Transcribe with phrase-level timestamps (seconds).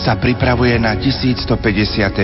[0.00, 1.60] sa pripravuje na 1150.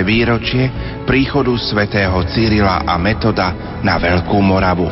[0.00, 0.72] výročie
[1.04, 4.88] príchodu svätého Cyrila a Metoda na Veľkú Moravu.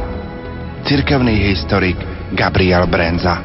[0.84, 1.96] Cirkevný historik
[2.36, 3.40] Gabriel Brenza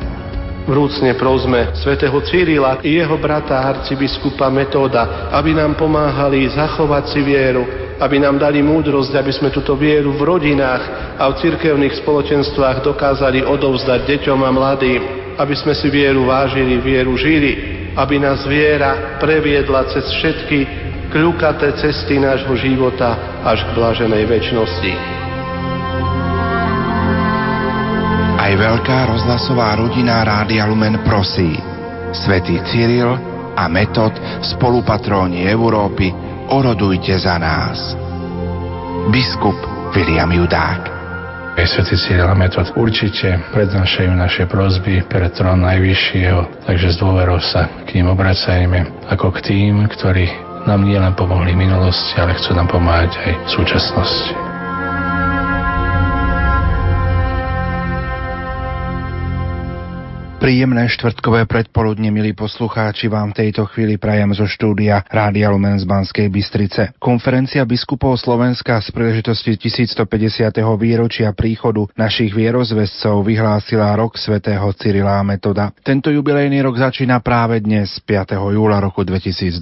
[0.68, 7.96] Vrúcne prosme svätého Cyrila i jeho brata arcibiskupa Metóda, aby nám pomáhali zachovať si vieru,
[7.96, 13.40] aby nám dali múdrosť, aby sme túto vieru v rodinách a v cirkevných spoločenstvách dokázali
[13.48, 15.04] odovzdať deťom a mladým
[15.40, 20.60] aby sme si vieru vážili, vieru žili, aby nás viera previedla cez všetky
[21.10, 24.94] kľukaté cesty nášho života až k blaženej väčšnosti.
[28.40, 31.58] Aj veľká rozhlasová rodina Rádia Lumen prosí.
[32.10, 33.14] Svetý Cyril
[33.54, 36.10] a Metod, spolupatróni Európy,
[36.50, 37.94] orodujte za nás.
[39.14, 39.58] Biskup
[39.94, 40.99] William Judák
[41.68, 48.00] Svetý Cyril Metod určite prednášajú naše prozby pred trón Najvyššieho, takže s dôverou sa k
[48.00, 50.30] ním obracajme ako k tým, ktorí
[50.64, 54.49] nám nielen pomohli minulosti, ale chcú nám pomáhať aj v súčasnosti.
[60.40, 65.84] Príjemné štvrtkové predpoludne, milí poslucháči, vám v tejto chvíli prajem zo štúdia Rádia Lumen z
[65.84, 66.96] Banskej Bystrice.
[66.96, 70.00] Konferencia biskupov Slovenska z príležitosti 1150.
[70.80, 75.76] výročia príchodu našich vierozvescov vyhlásila rok svätého Cyrila a Metoda.
[75.84, 78.40] Tento jubilejný rok začína práve dnes, 5.
[78.40, 79.60] júla roku 2012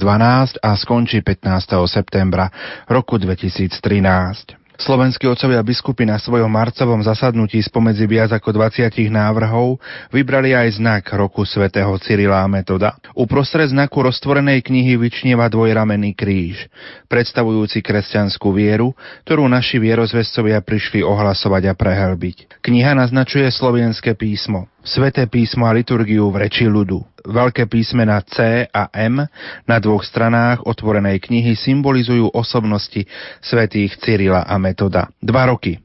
[0.61, 1.73] a skončí 15.
[1.89, 2.53] septembra
[2.85, 4.66] roku 2013.
[4.77, 9.81] Slovenskí otcovia biskupy na svojom marcovom zasadnutí spomedzi viac ako 20 návrhov
[10.13, 12.93] vybrali aj znak roku svätého Cyrila a Metoda.
[13.17, 16.69] Uprostred znaku roztvorenej knihy vyčnieva dvojramenný kríž,
[17.09, 18.93] predstavujúci kresťanskú vieru,
[19.25, 22.61] ktorú naši vierozvescovia prišli ohlasovať a prehlbiť.
[22.61, 28.87] Kniha naznačuje slovenské písmo, sveté písmo a liturgiu v reči ľudu veľké písmena C a
[28.95, 29.19] M
[29.67, 33.03] na dvoch stranách otvorenej knihy symbolizujú osobnosti
[33.43, 35.11] svätých Cyrila a Metoda.
[35.19, 35.75] Dva roky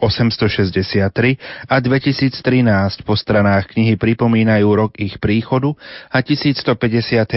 [0.00, 5.76] 863 a 2013 po stranách knihy pripomínajú rok ich príchodu
[6.08, 6.74] a 1150.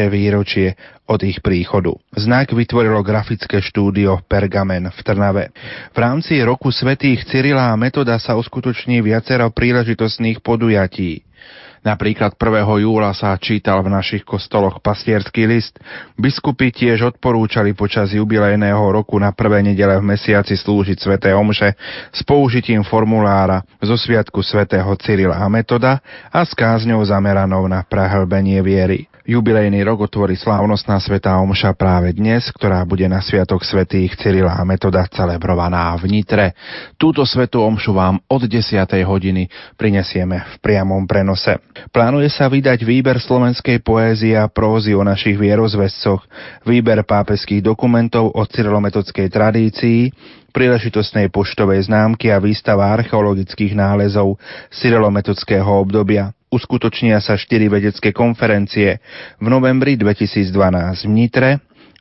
[0.07, 2.00] výročie od ich príchodu.
[2.16, 5.46] Znak vytvorilo grafické štúdio Pergamen v Trnave.
[5.91, 11.28] V rámci roku svätých Cyrila a Metoda sa uskutoční viacero príležitostných podujatí.
[11.83, 12.79] Napríklad 1.
[12.79, 15.75] júla sa čítal v našich kostoloch pastierský list.
[16.16, 21.75] Biskupy tiež odporúčali počas jubilejného roku na prvé nedele v mesiaci slúžiť sväté omše
[22.16, 25.99] s použitím formulára zo sviatku svätého Cyrila a Metoda
[26.31, 29.12] a s kázňou zameranou na prehlbenie viery.
[29.23, 34.67] Jubilejný rok otvorí slávnostná svetá omša práve dnes, ktorá bude na sviatok svätých Cyrila a
[34.67, 36.51] Metoda celebrovaná v Nitre.
[37.00, 38.83] Túto svetú omšu vám od 10.
[38.83, 39.47] hodiny
[39.79, 41.56] prinesieme v priamom prenose.
[41.95, 46.19] Plánuje sa vydať výber slovenskej poézie a prózy o našich vierozvescoch,
[46.67, 50.12] výber pápeských dokumentov o cyrilometodskej tradícii,
[50.51, 54.35] príležitostnej poštovej známky a výstava archeologických nálezov
[54.67, 56.35] cyrilometodského obdobia.
[56.53, 59.01] Uskutočnia sa štyri vedecké konferencie.
[59.41, 60.53] V novembri 2012
[61.01, 61.49] v Nitre,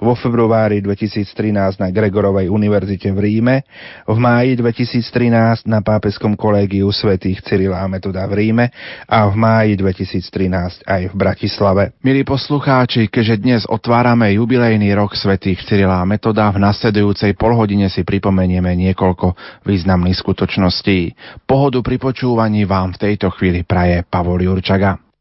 [0.03, 3.63] vo februári 2013 na Gregorovej univerzite v Ríme,
[4.03, 8.75] v máji 2013 na Pápeskom kolégiu svätých Cyrila a Metoda v Ríme
[9.07, 11.95] a v máji 2013 aj v Bratislave.
[12.03, 18.03] Milí poslucháči, keďže dnes otvárame jubilejný rok svätých Cyrila a Metoda, v nasledujúcej polhodine si
[18.03, 21.15] pripomenieme niekoľko významných skutočností.
[21.47, 25.12] Pohodu pri počúvaní vám v tejto chvíli praje Pavol Jurčaga.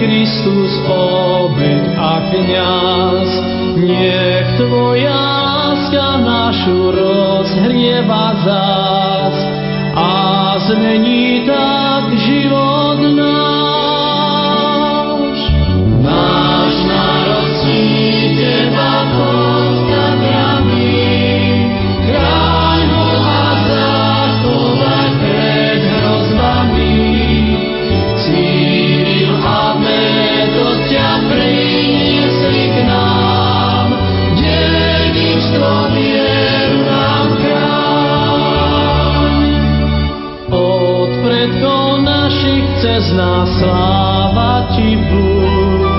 [0.00, 3.30] Kristus obeď a kniaz.
[3.78, 9.36] Nech Tvoja láska našu rozhrieva zás
[9.94, 10.10] a
[10.66, 12.77] zmení tak život
[42.98, 45.98] Väčná sláva Ti buď,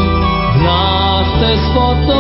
[0.51, 2.19] v nás cez potomkov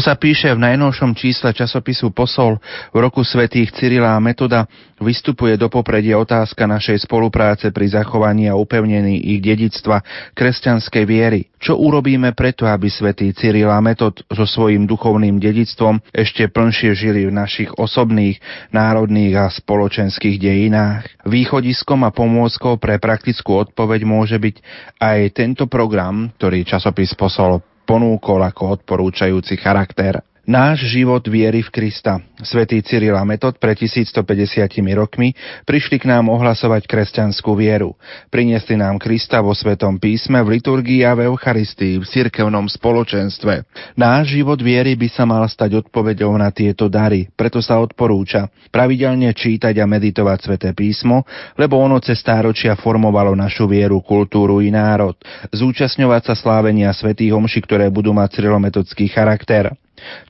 [0.00, 2.56] Sa píše v najnovšom čísle časopisu Posol,
[2.88, 4.64] v roku svätých Cyrila a Metoda
[4.96, 10.00] vystupuje do popredia otázka našej spolupráce pri zachovaní a upevnení ich dedictva
[10.32, 11.52] kresťanskej viery.
[11.60, 17.28] Čo urobíme preto, aby svätý Cyril a Metod so svojím duchovným dedictvom ešte plnšie žili
[17.28, 18.40] v našich osobných,
[18.72, 21.28] národných a spoločenských dejinách?
[21.28, 24.56] Východiskom a pomôckou pre praktickú odpoveď môže byť
[24.96, 30.29] aj tento program, ktorý časopis Posol ponúkol ako odporúčajúci charakter.
[30.50, 32.18] Náš život viery v Krista.
[32.42, 35.30] Svetý Cyril a Metod pred 1150 rokmi
[35.62, 37.94] prišli k nám ohlasovať kresťanskú vieru.
[38.34, 43.62] Priniesli nám Krista vo Svetom písme, v liturgii a v Eucharistii, v cirkevnom spoločenstve.
[43.94, 49.30] Náš život viery by sa mal stať odpoveďou na tieto dary, preto sa odporúča pravidelne
[49.30, 51.22] čítať a meditovať Sveté písmo,
[51.54, 55.14] lebo ono cez stáročia formovalo našu vieru, kultúru i národ.
[55.54, 59.78] Zúčastňovať sa slávenia svätých homši, ktoré budú mať cyrilometodský charakter.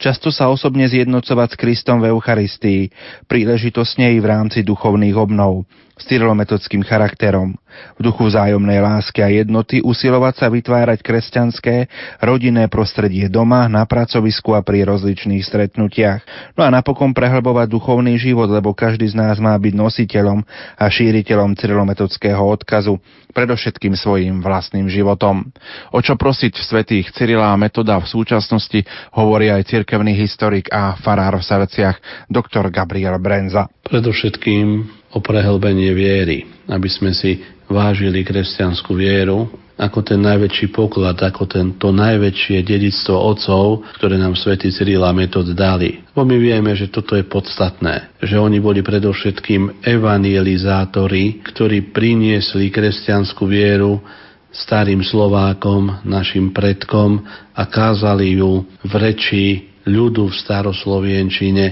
[0.00, 2.90] Často sa osobne zjednocovať s Kristom v Eucharistii,
[3.26, 5.68] príležitosne i v rámci duchovných obnov
[6.00, 7.52] s cyrilometodským charakterom.
[7.96, 11.86] V duchu vzájomnej lásky a jednoty usilovať sa vytvárať kresťanské
[12.24, 16.24] rodinné prostredie doma, na pracovisku a pri rozličných stretnutiach.
[16.56, 20.42] No a napokon prehlbovať duchovný život, lebo každý z nás má byť nositeľom
[20.80, 22.98] a šíriteľom cyrilometodského odkazu,
[23.30, 25.54] predovšetkým svojim vlastným životom.
[25.94, 28.82] O čo prosiť svetých Cyrila a Metoda v súčasnosti
[29.14, 32.74] hovorí aj cirkevný historik a farár v Sarciach dr.
[32.74, 33.70] Gabriel Brenza.
[33.86, 39.50] Predovšetkým o prehlbenie viery, aby sme si vážili kresťanskú vieru
[39.80, 45.12] ako ten najväčší poklad, ako ten, to najväčšie dedictvo otcov, ktoré nám svätý Cyril a
[45.16, 46.04] Metod dali.
[46.12, 53.48] Bo my vieme, že toto je podstatné, že oni boli predovšetkým evangelizátori, ktorí priniesli kresťanskú
[53.48, 54.04] vieru
[54.52, 57.24] starým Slovákom, našim predkom
[57.56, 59.44] a kázali ju v reči
[59.88, 61.64] ľudu v staroslovienčine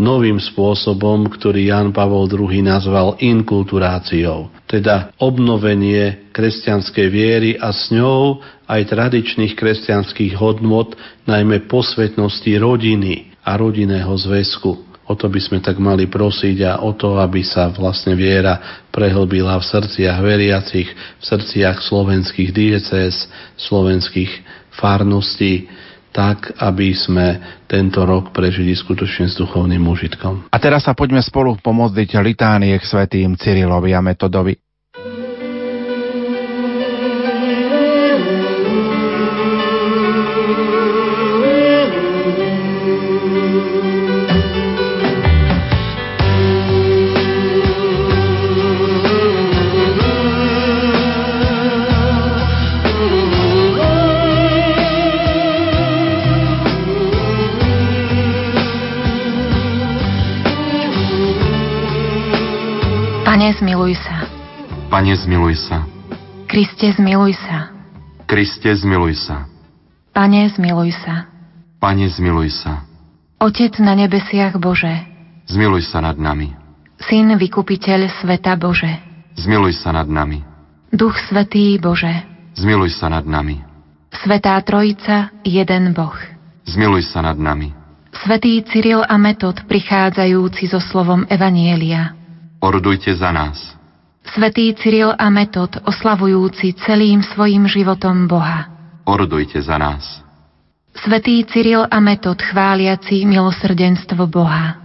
[0.00, 8.40] novým spôsobom, ktorý Jan Pavol II nazval inkulturáciou, teda obnovenie kresťanskej viery a s ňou
[8.64, 10.96] aj tradičných kresťanských hodnot,
[11.28, 14.90] najmä posvetnosti rodiny a rodinného zväzku.
[15.10, 19.58] O to by sme tak mali prosiť a o to, aby sa vlastne viera prehlbila
[19.58, 23.26] v srdciach veriacich, v srdciach slovenských diecéz,
[23.58, 24.30] slovenských
[24.78, 25.66] farností
[26.10, 27.38] tak, aby sme
[27.70, 30.50] tento rok prežili skutočne s duchovným užitkom.
[30.50, 34.69] A teraz sa poďme spolu pomodliť litánie k svetým Cyrilovi a Metodovi.
[65.00, 65.88] Pane, zmiluj sa.
[66.44, 67.72] Kriste, zmiluj sa.
[68.28, 69.48] Kriste, zmiluj sa.
[70.12, 71.24] Pane, zmiluj sa.
[71.80, 72.84] Pane, zmiluj sa.
[73.40, 74.92] Otec na nebesiach Bože.
[75.48, 76.52] Zmiluj sa nad nami.
[77.00, 78.92] Syn vykupiteľ sveta Bože.
[79.40, 80.44] Zmiluj sa nad nami.
[80.92, 82.12] Duch Svetý Bože.
[82.60, 83.56] Zmiluj sa nad nami.
[84.12, 86.20] Svetá Trojica, jeden Boh.
[86.68, 87.72] Zmiluj sa nad nami.
[88.20, 92.12] Svetý Cyril a Metod prichádzajúci so slovom Evanielia.
[92.60, 93.79] Orodujte za nás.
[94.26, 98.68] Svetý Cyril a Metod, oslavujúci celým svojim životom Boha.
[99.08, 100.22] Orodujte za nás.
[100.94, 104.76] Svetý Cyril a Metod, chváliaci milosrdenstvo Boha.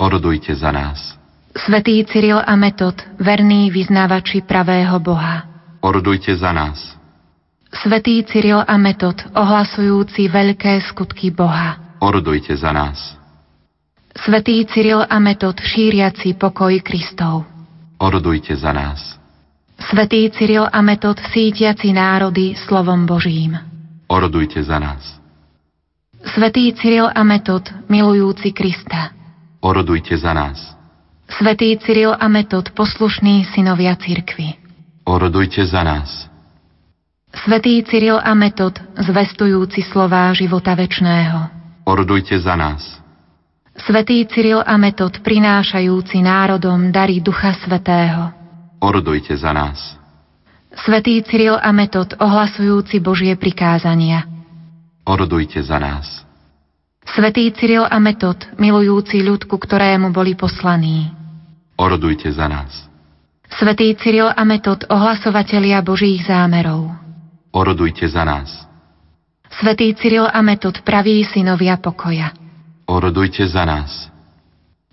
[0.00, 1.16] Orodujte za nás.
[1.56, 5.46] Svetý Cyril a Metod, verní vyznávači pravého Boha.
[5.80, 6.96] Orodujte za nás.
[7.70, 11.98] Svetý Cyril a Metod, ohlasujúci veľké skutky Boha.
[12.02, 13.18] Orodujte za nás.
[14.14, 17.49] Svetý Cyril a Metod šíriaci pokoj Kristov.
[18.00, 19.20] Orodujte za nás.
[19.80, 23.56] Svetý Cyril a Metod sítiaci národy slovom Božím.
[24.08, 25.20] Orodujte za nás.
[26.24, 29.12] Svetý Cyril a Metod, milujúci Krista.
[29.60, 30.76] Orodujte za nás.
[31.28, 34.56] Svetý Cyril a Metod, poslušní synovia cirkvy.
[35.04, 36.28] Orodujte za nás.
[37.34, 41.48] Svetý Cyril a Metod, zvestujúci slová života večného.
[41.84, 42.99] Orodujte za nás.
[43.80, 48.28] Svetý Cyril a Metod, prinášajúci národom dary Ducha Svetého.
[48.76, 49.96] Orodujte za nás.
[50.84, 54.28] Svetý Cyril a Metod, ohlasujúci Božie prikázania.
[55.08, 56.28] Orodujte za nás.
[57.08, 61.08] Svetý Cyril a Metod, milujúci ľud, ku ktorému boli poslaní.
[61.80, 62.84] Orodujte za nás.
[63.48, 66.92] Svetý Cyril a Metod, ohlasovatelia Božích zámerov.
[67.50, 68.52] Orodujte za nás.
[69.48, 72.49] Svetý Cyril a Metod, praví synovia pokoja.
[72.90, 74.10] Orodujte za nás.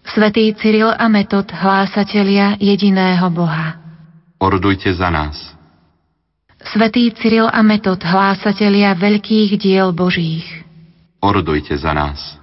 [0.06, 3.74] Svetý Cyril a Metod, hlásatelia jediného Boha.
[4.38, 5.34] Orodujte za nás.
[6.62, 10.46] Svetý Cyril a Metod, hlásatelia veľkých diel Božích.
[11.26, 12.38] Orodujte za nás.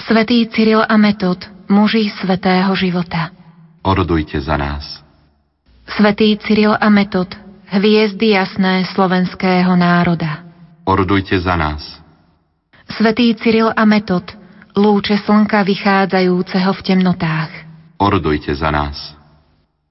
[0.00, 3.36] Svetý Cyril a Metod, muži svetého života.
[3.84, 5.04] Orodujte za nás.
[5.92, 7.28] Svetý Cyril a Metod,
[7.68, 10.40] hviezdy jasné slovenského národa.
[10.88, 12.00] Orodujte za nás.
[12.88, 14.39] Svetý Cyril a Metod,
[14.80, 17.52] lúče slnka vychádzajúceho v temnotách.
[18.00, 18.96] Orodujte za nás.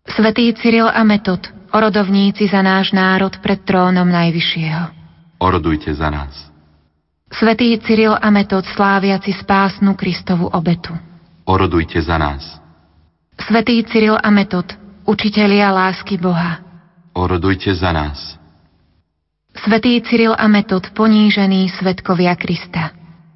[0.10, 4.84] Svetý Cyril a Metod, orodovníci za náš národ pred trónom Najvyššieho.
[5.38, 6.50] Orodujte za nás.
[7.30, 10.98] Svetý Cyril a Metod, sláviaci spásnu Kristovu obetu.
[11.46, 12.58] Orodujte za nás.
[13.38, 14.66] Svetý Cyril a Metod,
[15.06, 16.60] učitelia lásky Boha.
[17.14, 18.36] Orodujte za nás.
[19.56, 22.92] Svetý Cyril a Metod, ponížení svetkovia Krista.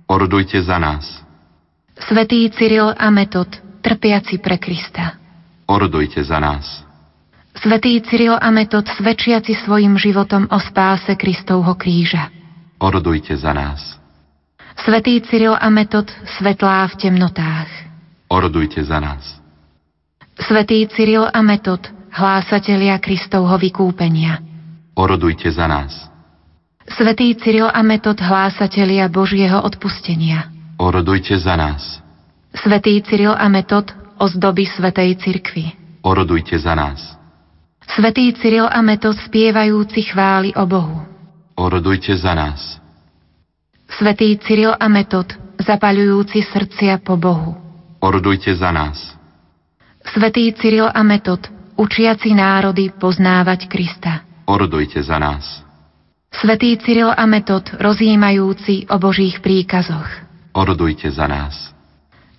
[0.10, 1.23] Orodujte za nás.
[2.04, 3.48] Svetý Cyril a Metod,
[3.80, 5.16] trpiaci pre Krista.
[5.72, 6.84] Orodujte za nás.
[7.56, 12.28] Svetý Cyril a Metod, svedčiaci svojim životom o spáse Kristovho kríža.
[12.84, 13.80] Orodujte za nás.
[14.84, 17.72] Svetý Cyril a Metod, svetlá v temnotách.
[18.28, 19.24] Orodujte za nás.
[20.36, 24.44] Svetý Cyril a Metod, hlásatelia Kristovho vykúpenia.
[25.00, 26.12] Orodujte za nás.
[26.84, 30.53] Svetý Cyril a Metod, hlásatelia Božieho odpustenia.
[30.84, 32.04] Orodujte za nás.
[32.52, 33.88] Svetý Cyril a Metod,
[34.20, 35.72] ozdoby Svetej Cirkvi.
[36.04, 37.00] Orodujte za nás.
[37.88, 41.08] Svetý Cyril a Metod, spievajúci chvály o Bohu.
[41.56, 42.84] Orodujte za nás.
[43.88, 47.56] Svetý Cyril a Metod, zapaľujúci srdcia po Bohu.
[48.04, 49.16] Orodujte za nás.
[50.04, 51.48] Svetý Cyril a Metod,
[51.80, 54.28] učiaci národy poznávať Krista.
[54.52, 55.63] Orodujte za nás.
[56.28, 60.33] Svetý Cyril a Metod, rozjímajúci o Božích príkazoch.
[60.54, 61.74] Orodujte za nás.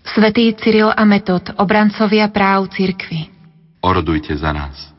[0.04, 3.26] Svetý Cyril a Metod, obrancovia práv cirkvy.
[3.82, 4.94] Orodujte za nás.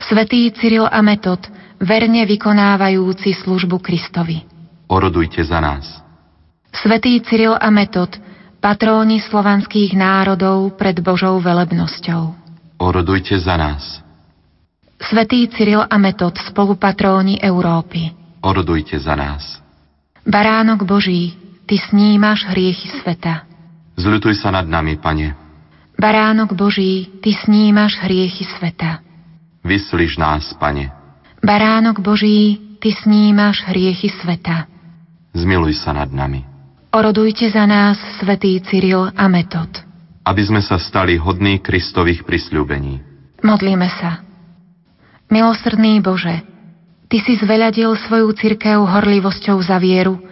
[0.00, 1.38] Svetý Cyril a Metod,
[1.78, 4.42] verne vykonávajúci službu Kristovi.
[4.90, 6.02] Orodujte za nás.
[6.74, 8.18] Svetý Cyril a Metod,
[8.58, 12.34] patróni slovanských národov pred Božou velebnosťou.
[12.82, 14.02] Orodujte za nás.
[15.00, 18.12] Svetý Cyril a Metod, spolupatróni Európy.
[18.44, 19.60] Orodujte za nás.
[20.24, 21.39] Baránok Boží,
[21.70, 23.46] Ty snímaš hriechy sveta.
[23.94, 25.38] Zľutuj sa nad nami, Pane.
[25.94, 28.98] Baránok Boží, Ty snímaš hriechy sveta.
[29.62, 30.90] Vyslíš nás, Pane.
[31.38, 34.66] Baránok Boží, Ty snímaš hriechy sveta.
[35.30, 36.42] Zmiluj sa nad nami.
[36.90, 39.70] Orodujte za nás, svätý Cyril a Metod.
[40.26, 42.98] Aby sme sa stali hodní Kristových prisľúbení.
[43.46, 44.26] Modlíme sa.
[45.30, 46.42] Milosrdný Bože,
[47.06, 50.29] Ty si zveľadil svoju cirkev horlivosťou za vieru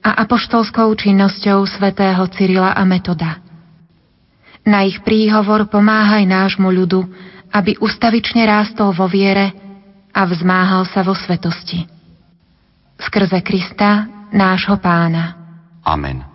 [0.00, 3.40] a apoštolskou činnosťou svätého Cyrila a Metoda.
[4.64, 7.04] Na ich príhovor pomáhaj nášmu ľudu,
[7.50, 9.52] aby ustavične rástol vo viere
[10.12, 11.84] a vzmáhal sa vo svetosti.
[13.00, 15.36] Skrze Krista, nášho pána.
[15.84, 16.29] Amen.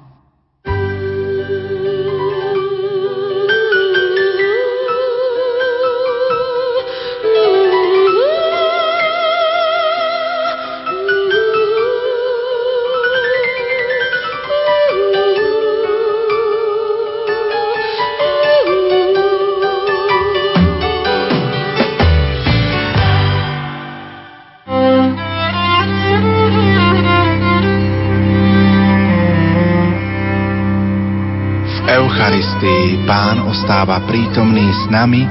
[32.46, 35.26] Eucharistii Pán ostáva prítomný s nami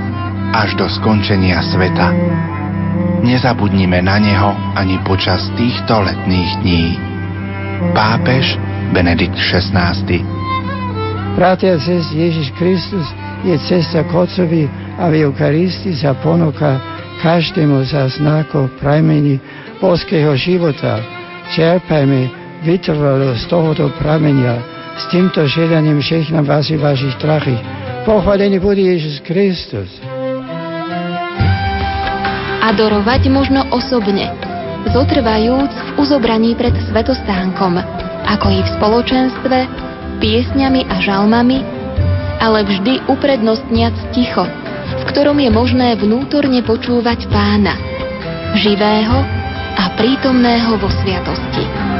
[0.50, 2.11] až do skončenia sveta.
[3.23, 6.99] Nezabudnime na Neho ani počas týchto letných dní.
[7.94, 8.59] Pápež
[8.90, 9.94] Benedikt XVI
[11.38, 13.06] Bratia sestry, Ježiš Kristus
[13.47, 14.66] je cesta k Otcovi
[14.99, 16.83] a v Eucharistii sa ponúka
[17.23, 19.38] každému za znako pramení
[19.79, 20.98] boského života.
[21.55, 22.27] Čerpajme
[22.66, 24.74] vytrvalo z tohoto pramenia.
[24.94, 27.59] S týmto želaním všech nám vás i vašich drahých.
[28.07, 29.90] Pochválený bude Ježiš Kristus.
[32.62, 34.30] Adorovať možno osobne,
[34.94, 37.76] zotrvajúc v uzobraní pred svetostánkom,
[38.24, 39.59] ako i v spoločenstve,
[40.22, 41.59] piesňami a žalmami,
[42.38, 44.46] ale vždy uprednostniac ticho,
[45.00, 47.76] v ktorom je možné vnútorne počúvať pána,
[48.57, 49.18] živého
[49.74, 51.93] a prítomného vo sviatosti.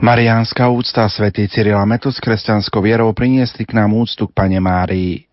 [0.00, 5.28] Mariánska úcta svätý Cyrila Metod s kresťanskou vierou priniesli k nám úctu k Pane Márii.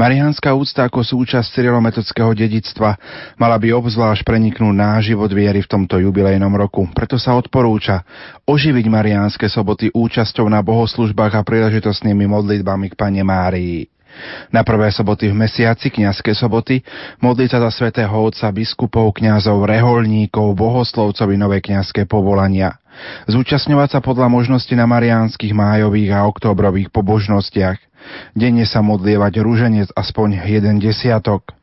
[0.00, 2.96] Mariánska úcta ako súčasť cyrilometodského dedictva
[3.36, 6.88] mala by obzvlášť preniknúť na život viery v tomto jubilejnom roku.
[6.96, 8.08] Preto sa odporúča
[8.48, 13.84] oživiť mariánske soboty účasťou na bohoslužbách a príležitostnými modlitbami k Pane Márii.
[14.48, 16.80] Na prvé soboty v mesiaci, kňazské soboty,
[17.20, 22.80] modliť sa za svätého otca, biskupov, kňazov, reholníkov, bohoslovcov i nové kňazské povolania.
[23.26, 27.78] Zúčastňovať sa podľa možnosti na mariánskych májových a októbrových pobožnostiach.
[28.32, 31.56] Denne sa modlievať rúženec aspoň jeden desiatok.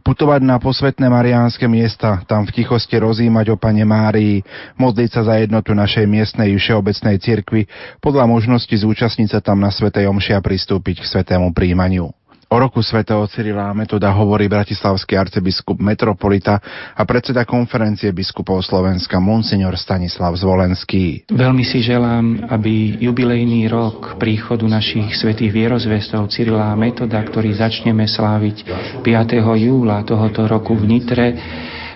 [0.00, 4.40] Putovať na posvetné mariánske miesta, tam v tichosti rozímať o Pane Márii,
[4.80, 7.68] modliť sa za jednotu našej miestnej všeobecnej cirkvi,
[8.00, 12.08] podľa možnosti zúčastniť sa tam na Svetej Omši a pristúpiť k svetému príjmaniu.
[12.46, 16.62] O roku svätého Cyrila Metoda hovorí bratislavský arcibiskup metropolita
[16.94, 21.26] a predseda konferencie biskupov Slovenska Monsignor Stanislav Zvolenský.
[21.26, 28.56] Veľmi si želám, aby jubilejný rok príchodu našich svätých vierozvestov Cyrila Metoda, ktorý začneme sláviť
[29.02, 29.42] 5.
[29.42, 31.26] júla tohoto roku v Nitre,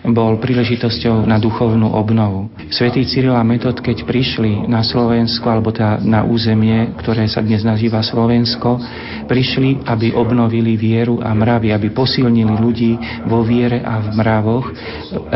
[0.06, 2.48] bol príležitosťou na duchovnú obnovu.
[2.72, 7.60] Svetý Cyril a Metod, keď prišli na Slovensko, alebo tá, na územie, ktoré sa dnes
[7.60, 8.80] nazýva Slovensko,
[9.28, 12.92] prišli, aby obnovili vieru a mravy, aby posilnili ľudí
[13.28, 14.66] vo viere a v mravoch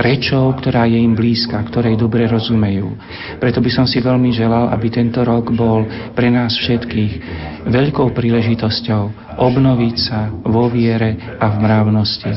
[0.00, 2.96] rečou, ktorá je im blízka, ktorej dobre rozumejú.
[3.38, 5.84] Preto by som si veľmi želal, aby tento rok bol
[6.16, 7.12] pre nás všetkých
[7.68, 12.32] veľkou príležitosťou obnoviť sa vo viere a v mravnosti.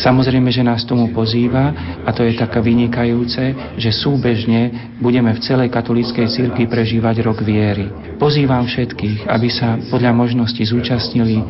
[0.00, 1.72] Samozrejme, že nás tomu pozýva
[2.04, 8.16] a to je taká vynikajúce, že súbežne budeme v celej katolíckej cirkvi prežívať rok viery.
[8.16, 11.44] Pozývam všetkých, aby sa podľa možnosti zúčastnili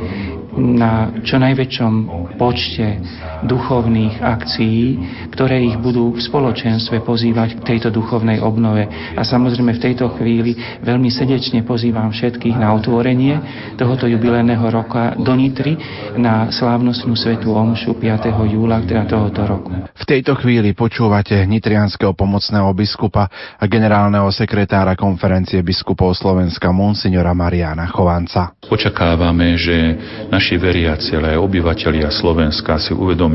[0.59, 1.93] na čo najväčšom
[2.35, 2.99] počte
[3.45, 4.83] duchovných akcií,
[5.33, 8.87] ktoré ich budú v spoločenstve pozývať k tejto duchovnej obnove.
[9.17, 13.35] A samozrejme v tejto chvíli veľmi srdečne pozývam všetkých na otvorenie
[13.75, 15.75] tohoto jubilejného roka do Nitry
[16.21, 18.31] na slávnostnú svetú omšu 5.
[18.51, 19.71] júla, teda tohoto roku.
[19.97, 23.27] V tejto chvíli počúvate nitrianského pomocného biskupa
[23.57, 28.55] a generálneho sekretára konferencie biskupov Slovenska Monsignora Mariana Chovanca.
[28.71, 29.77] Očakávame, že
[30.31, 33.30] naši veriaci, ale aj obyvateľia Slovenska si uvedomia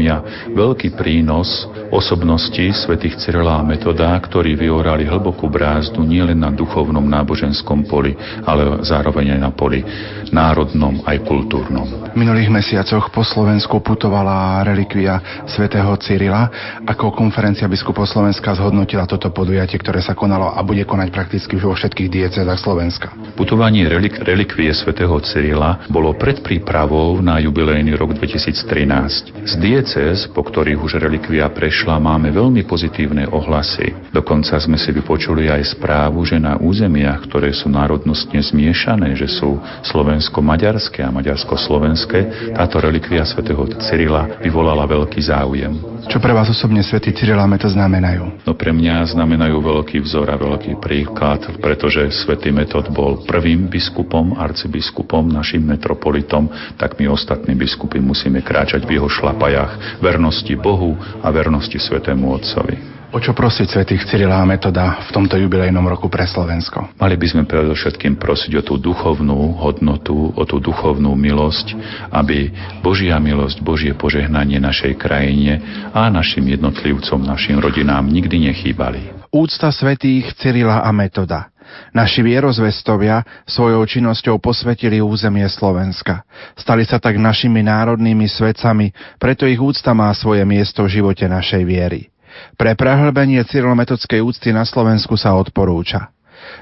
[0.52, 7.86] veľký prínos osobnosti svätých Cyrila a Metoda, ktorí vyorali hlbokú brázdu nielen na duchovnom náboženskom
[7.86, 9.86] poli, ale zároveň aj na poli
[10.34, 12.12] národnom aj kultúrnom.
[12.12, 16.50] V minulých mesiacoch po Slovensku putovala relikvia svätého Cyrila.
[16.84, 21.78] Ako konferencia biskupov Slovenska zhodnotila toto podujatie, ktoré sa konalo a bude konať prakticky vo
[21.78, 23.14] všetkých diecezách Slovenska?
[23.38, 29.34] Putovanie relik- relikvie svätého Cyrila bolo predprípravou oslavou na jubilejný rok 2013.
[29.46, 29.54] Z
[29.86, 33.94] diecez, po ktorých už relikvia prešla, máme veľmi pozitívne ohlasy.
[34.10, 39.62] Dokonca sme si vypočuli aj správu, že na územiach, ktoré sú národnostne zmiešané, že sú
[39.86, 45.78] slovensko-maďarské a maďarsko-slovenské, táto relikvia svätého Cyrila vyvolala veľký záujem.
[46.10, 48.42] Čo pre vás osobne svätý Cyril a Metod znamenajú?
[48.42, 54.34] No pre mňa znamenajú veľký vzor a veľký príklad, pretože svätý Metod bol prvým biskupom,
[54.34, 61.28] arcibiskupom, našim metropolitom, tak my ostatní biskupy musíme kráčať v jeho šlapajách vernosti Bohu a
[61.32, 62.96] vernosti Svetému Otcovi.
[63.16, 67.00] O čo prosiť svätých Cyrila a Metoda v tomto jubilejnom roku pre Slovensko?
[67.00, 71.80] Mali by sme predovšetkým prosiť o tú duchovnú hodnotu, o tú duchovnú milosť,
[72.12, 72.52] aby
[72.84, 75.64] Božia milosť, Božie požehnanie našej krajine
[75.96, 79.32] a našim jednotlivcom, našim rodinám nikdy nechýbali.
[79.32, 81.55] Úcta svätých Cyrila a Metoda.
[81.92, 86.24] Naši vierozvestovia svojou činnosťou posvetili územie Slovenska.
[86.56, 91.64] Stali sa tak našimi národnými svedcami, preto ich úcta má svoje miesto v živote našej
[91.68, 92.12] viery.
[92.60, 96.15] Pre prehlbenie cyrilometodskej úcty na Slovensku sa odporúča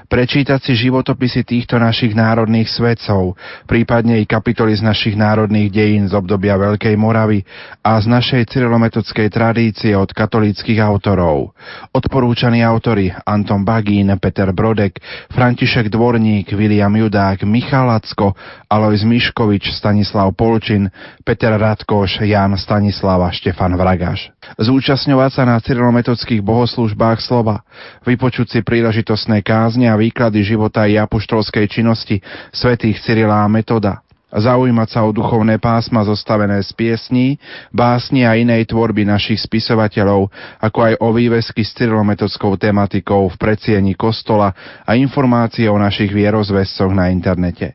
[0.08, 3.36] prečítať si životopisy týchto našich národných svetcov,
[3.68, 7.42] prípadne i kapitoly z našich národných dejín z obdobia Veľkej Moravy
[7.82, 11.56] a z našej cyrilometodskej tradície od katolíckých autorov.
[11.92, 15.00] Odporúčaní autory Anton Bagín, Peter Brodek,
[15.32, 18.32] František Dvorník, William Judák, Michal Lacko,
[18.68, 20.90] Alois Miškovič, Stanislav Polčin,
[21.22, 24.34] Peter Radkoš, Jan Stanislav a Štefan Vragaš.
[24.58, 27.64] Zúčastňovať sa na cyrilometodských bohoslužbách slova,
[28.04, 29.40] vypočuť si príležitostné
[29.74, 32.22] kázne a výklady života i apoštolskej činnosti
[32.54, 37.42] svätých Cyrila a Metoda, zaujímať sa o duchovné pásma zostavené z piesní,
[37.74, 40.30] básni a inej tvorby našich spisovateľov,
[40.62, 44.54] ako aj o vývesky s cyrilometodskou tematikou v predsieni kostola
[44.86, 47.74] a informácie o našich vierozvescoch na internete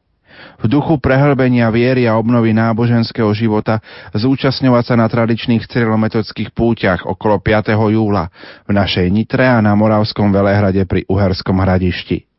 [0.60, 3.80] v duchu prehlbenia viery a obnovy náboženského života
[4.12, 7.76] zúčastňovať sa na tradičných cyrilometodských púťach okolo 5.
[7.76, 8.28] júla
[8.68, 12.30] v našej Nitre a na Moravskom Velehrade pri Uherskom hradišti.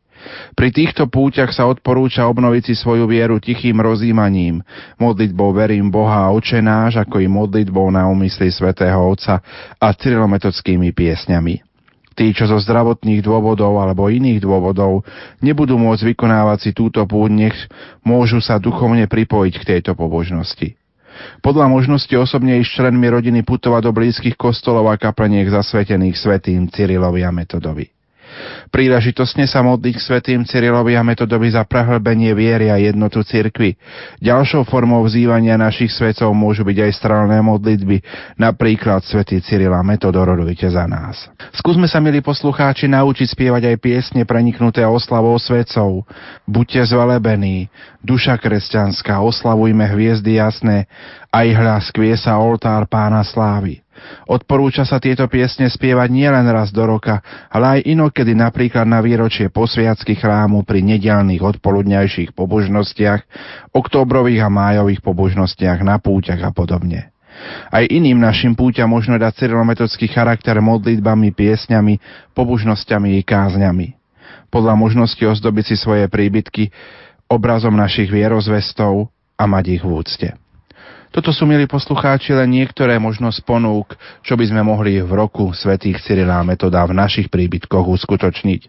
[0.52, 4.60] Pri týchto púťach sa odporúča obnoviť si svoju vieru tichým rozímaním,
[5.00, 9.40] modlitbou verím Boha a očenáš, ako i modlitbou na úmysly svätého Otca
[9.80, 11.69] a cyrilometodskými piesňami.
[12.20, 15.08] Tí, čo zo zdravotných dôvodov alebo iných dôvodov
[15.40, 17.56] nebudú môcť vykonávať si túto púť, nech
[18.04, 20.76] môžu sa duchovne pripojiť k tejto pobožnosti.
[21.40, 26.68] Podľa možnosti osobne i s členmi rodiny putovať do blízkych kostolov a kapleniek zasvetených svetým
[26.68, 27.88] Cyrilovi a Metodovi.
[28.70, 33.74] Príležitostne sa modliť k svetým Cyrilovi a metodovi za prehlbenie viery a jednotu cirkvy.
[34.22, 37.96] Ďalšou formou vzývania našich svetov môžu byť aj strelné modlitby,
[38.38, 41.26] napríklad svätý Cyril a Metodor za nás.
[41.50, 46.06] Skúsme sa, milí poslucháči, naučiť spievať aj piesne preniknuté oslavou svetcov.
[46.46, 47.66] Buďte zvelebení,
[48.00, 50.86] duša kresťanská, oslavujme hviezdy jasné,
[51.34, 53.82] aj hľa skvie sa oltár pána slávy.
[54.26, 59.52] Odporúča sa tieto piesne spievať nielen raz do roka, ale aj inokedy napríklad na výročie
[59.52, 63.20] posviacky chrámu pri nedelných odpoludňajších pobožnostiach,
[63.74, 67.10] októbrových a májových pobožnostiach na púťach a podobne.
[67.72, 71.98] Aj iným našim púťam možno dať cyrilometodský charakter modlitbami, piesňami,
[72.36, 73.88] pobožnosťami i kázňami.
[74.50, 76.74] Podľa možnosti ozdobiť si svoje príbytky
[77.30, 80.28] obrazom našich vierozvestov a mať ich v úcte.
[81.10, 85.50] Toto sú, milí poslucháči, len niektoré možno z ponúk, čo by sme mohli v roku
[85.50, 88.60] svätých Cyrila metoda v našich príbytkoch uskutočniť.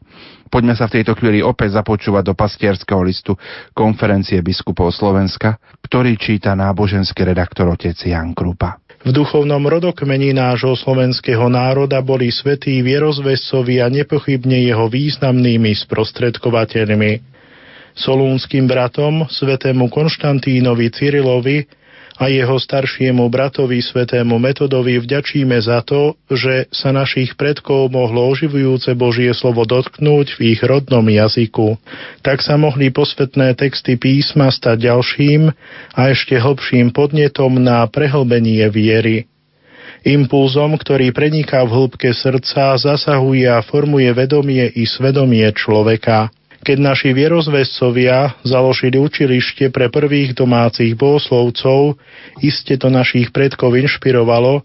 [0.49, 3.37] Poďme sa v tejto chvíli opäť započúvať do pastierského listu
[3.77, 8.81] konferencie biskupov Slovenska, ktorý číta náboženský redaktor otec Jan Krupa.
[9.05, 17.21] V duchovnom rodokmení nášho slovenského národa boli svetí vierozvescovi a nepochybne jeho významnými sprostredkovateľmi.
[17.93, 21.80] Solúnským bratom, svetému Konštantínovi Cyrilovi,
[22.19, 28.95] a jeho staršiemu bratovi svetému Metodovi vďačíme za to, že sa našich predkov mohlo oživujúce
[28.97, 31.79] Božie slovo dotknúť v ich rodnom jazyku.
[32.25, 35.51] Tak sa mohli posvetné texty písma stať ďalším
[35.95, 39.31] a ešte hlbším podnetom na prehlbenie viery.
[40.01, 46.33] Impulzom, ktorý preniká v hĺbke srdca, zasahuje a formuje vedomie i svedomie človeka.
[46.61, 51.97] Keď naši vierozvescovia založili učilište pre prvých domácich bohoslovcov,
[52.37, 54.61] iste to našich predkov inšpirovalo,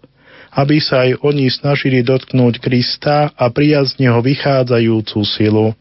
[0.53, 5.73] aby sa aj oni snažili dotknúť Krista a prijať z neho vychádzajúcu silu.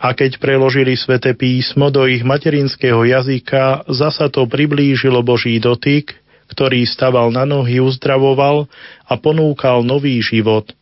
[0.00, 6.16] A keď preložili sväté písmo do ich materinského jazyka, zasa to priblížilo Boží dotyk,
[6.48, 8.64] ktorý staval na nohy, uzdravoval
[9.04, 10.72] a ponúkal nový život.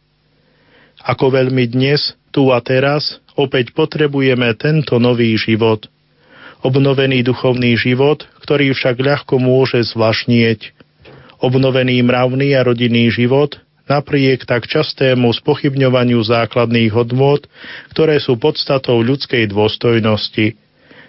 [1.02, 5.87] Ako veľmi dnes, tu a teraz, opäť potrebujeme tento nový život.
[6.66, 10.74] Obnovený duchovný život, ktorý však ľahko môže zvlašnieť.
[11.38, 17.38] Obnovený mravný a rodinný život, napriek tak častému spochybňovaniu základných hodnôt,
[17.94, 20.59] ktoré sú podstatou ľudskej dôstojnosti.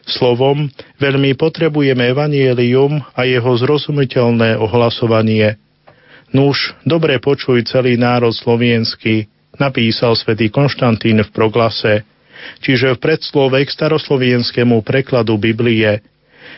[0.05, 0.69] Slovom,
[1.01, 5.57] veľmi potrebujeme evanielium a jeho zrozumiteľné ohlasovanie.
[6.29, 9.25] Nuž, dobre počuj celý národ slovenský,
[9.57, 12.05] napísal svätý Konštantín v proglase
[12.63, 16.01] čiže v predslove k staroslovienskému prekladu Biblie.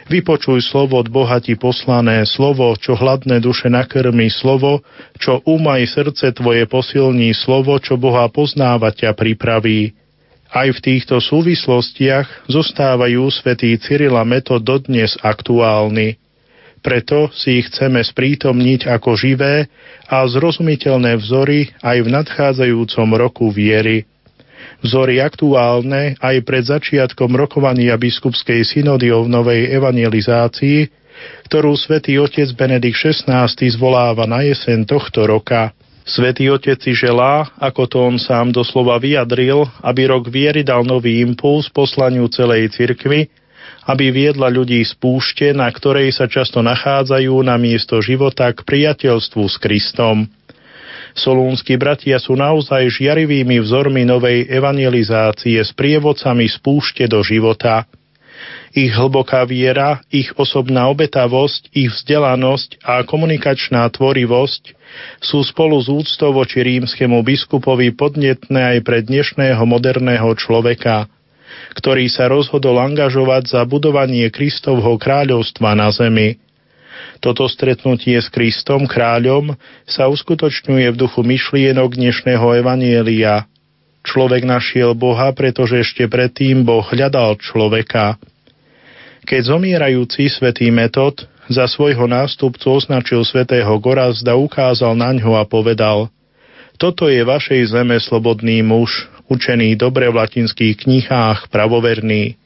[0.08, 4.82] Vypočuj slovo od Boha ti poslané, slovo, čo hladné duše nakrmi, slovo,
[5.20, 9.94] čo umaj srdce tvoje posilní, slovo, čo Boha poznáva ťa pripraví.
[10.52, 16.20] Aj v týchto súvislostiach zostávajú svätý Cyril a Metod dodnes aktuálni.
[16.82, 19.70] Preto si ich chceme sprítomniť ako živé
[20.10, 24.04] a zrozumiteľné vzory aj v nadchádzajúcom roku viery
[24.82, 30.90] vzory aktuálne aj pred začiatkom rokovania biskupskej synody o novej evangelizácii,
[31.48, 35.76] ktorú svätý otec Benedikt XVI zvoláva na jeseň tohto roka.
[36.02, 41.22] Svetý Otec si želá, ako to on sám doslova vyjadril, aby rok viery dal nový
[41.22, 43.30] impuls poslaniu celej cirkvi,
[43.86, 49.44] aby viedla ľudí z púšte, na ktorej sa často nachádzajú na miesto života k priateľstvu
[49.46, 50.26] s Kristom.
[51.12, 57.84] Solúnsky bratia sú naozaj žiarivými vzormi novej evangelizácie s prievodcami z púšte do života–
[58.72, 64.64] ich hlboká viera, ich osobná obetavosť, ich vzdelanosť a komunikačná tvorivosť
[65.20, 71.08] sú spolu s úctou voči rímskemu biskupovi podnetné aj pre dnešného moderného človeka,
[71.76, 76.40] ktorý sa rozhodol angažovať za budovanie Kristovho kráľovstva na zemi.
[77.22, 79.54] Toto stretnutie s Kristom kráľom
[79.86, 83.46] sa uskutočňuje v duchu myšlienok dnešného evanielia.
[84.02, 88.18] Človek našiel Boha, pretože ešte predtým Boh hľadal človeka.
[89.22, 96.10] Keď zomierajúci svätý Metod za svojho nástupcu označil svätého Gorazda, ukázal na ňo a povedal
[96.82, 102.41] Toto je vašej zeme slobodný muž, učený dobre v latinských knihách, pravoverný.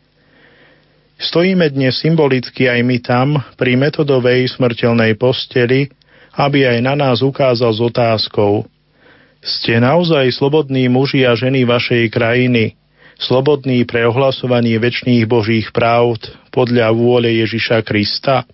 [1.25, 5.89] Stojíme dnes symbolicky aj my tam, pri metodovej smrteľnej posteli,
[6.37, 8.69] aby aj na nás ukázal s otázkou.
[9.41, 12.77] Ste naozaj slobodní muži a ženy vašej krajiny,
[13.17, 16.21] slobodný pre ohlasovanie väčšných božích práv
[16.53, 18.45] podľa vôle Ježiša Krista?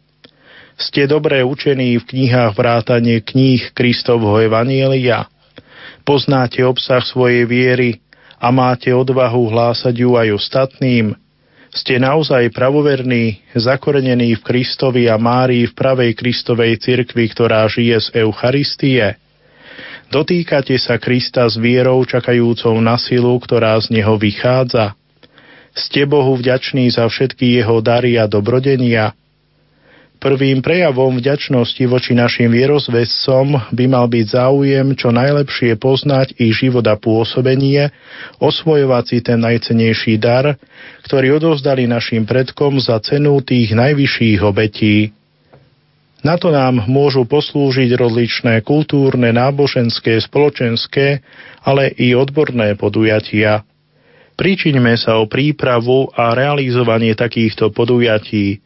[0.80, 5.28] Ste dobre učení v knihách vrátane kníh Kristovho Evanielia?
[6.08, 8.00] Poznáte obsah svojej viery
[8.40, 11.20] a máte odvahu hlásať ju aj ostatným?
[11.72, 18.08] Ste naozaj pravoverní, zakorenení v Kristovi a Márii v pravej Kristovej cirkvi, ktorá žije z
[18.28, 19.16] Eucharistie?
[20.12, 25.00] Dotýkate sa Krista s vierou čakajúcou na silu, ktorá z neho vychádza.
[25.72, 29.16] Ste Bohu vďační za všetky jeho dary a dobrodenia.
[30.22, 36.86] Prvým prejavom vďačnosti voči našim vierozvescom by mal byť záujem čo najlepšie poznať ich život
[36.86, 37.90] a pôsobenie,
[38.38, 40.62] osvojovať si ten najcenejší dar,
[41.10, 45.10] ktorý odovzdali našim predkom za cenu tých najvyšších obetí.
[46.22, 51.26] Na to nám môžu poslúžiť rozličné kultúrne, náboženské, spoločenské,
[51.66, 53.66] ale i odborné podujatia.
[54.38, 58.62] Príčiňme sa o prípravu a realizovanie takýchto podujatí.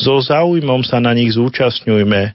[0.00, 2.32] So záujmom sa na nich zúčastňujme.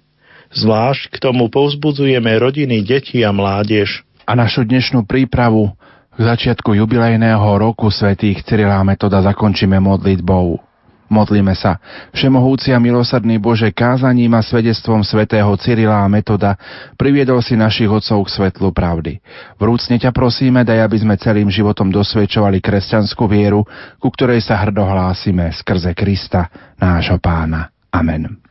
[0.53, 4.05] Zvlášť k tomu povzbudzujeme rodiny, deti a mládež.
[4.29, 5.73] A našu dnešnú prípravu
[6.13, 10.64] k začiatku jubilejného roku svätých Cyrila Metoda zakončíme modlitbou.
[11.05, 11.77] Modlíme sa.
[12.17, 16.57] Všemohúci a milosrdný Bože, kázaním a svedectvom svätého Cyrila a Metoda
[16.97, 19.21] priviedol si našich otcov k svetlu pravdy.
[19.61, 23.61] Vrúcne ťa prosíme, daj, aby sme celým životom dosvedčovali kresťanskú vieru,
[24.01, 26.49] ku ktorej sa hrdo hlásime skrze Krista,
[26.81, 27.69] nášho pána.
[27.93, 28.41] Amen.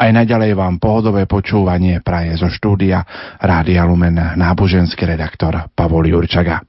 [0.00, 3.04] Aj naďalej vám pohodové počúvanie praje zo štúdia
[3.36, 6.64] Rádia Lumen náboženský redaktor Pavol Jurčaga.